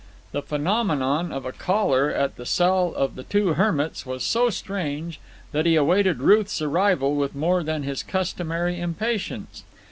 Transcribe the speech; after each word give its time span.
The 0.31 0.41
phenomenon 0.41 1.31
of 1.31 1.45
a 1.45 1.51
caller 1.51 2.09
at 2.09 2.35
the 2.35 2.43
cell 2.47 2.91
of 2.95 3.13
the 3.13 3.21
two 3.21 3.53
hermits 3.53 4.03
was 4.03 4.23
so 4.23 4.49
strange 4.49 5.19
that 5.51 5.67
he 5.67 5.75
awaited 5.75 6.21
Ruth's 6.23 6.59
arrival 6.59 7.13
with 7.13 7.35
more 7.35 7.61
than 7.61 7.83
his 7.83 8.01
customary 8.01 8.79
impatience. 8.79 9.63